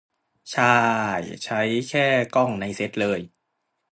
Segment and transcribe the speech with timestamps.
[0.53, 0.79] ช่า
[1.19, 3.19] ย ใช้แค่กล้องในเซ็ตเลย